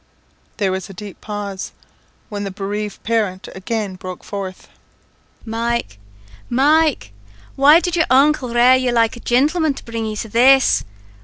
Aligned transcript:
There 0.57 0.71
was 0.71 0.89
a 0.89 0.95
deep 0.95 1.21
pause, 1.21 1.73
when 2.29 2.43
the 2.43 2.49
bereaved 2.49 3.03
parent 3.03 3.47
again 3.53 3.97
broke 3.97 4.23
forth 4.23 4.67
"Mike, 5.45 5.99
Mike 6.49 7.11
why 7.55 7.79
did 7.79 7.95
your 7.95 8.07
uncle 8.09 8.51
rare 8.51 8.75
you 8.77 8.91
like 8.91 9.15
a 9.15 9.19
jintleman 9.19 9.75
to 9.75 9.85
bring 9.85 10.07
you 10.07 10.15
to 10.15 10.27
this. 10.29 10.83